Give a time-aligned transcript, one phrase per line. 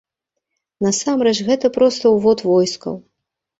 [0.85, 3.01] Насамрэч, гэта проста ўвод войскаў.